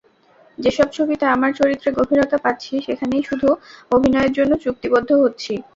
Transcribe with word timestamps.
যেসব 0.57 0.87
ছবিতে 0.93 1.25
আমার 1.27 1.51
চরিত্রে 1.59 1.89
গভীরতা 1.97 2.37
পাচ্ছি, 2.37 2.73
সেখানেই 2.87 3.23
শুধু 3.29 3.47
অভিনয়ের 3.91 4.31
জন্য 4.37 4.51
চুক্তিবদ্ধ 4.63 5.09
হচ্ছি। 5.23 5.53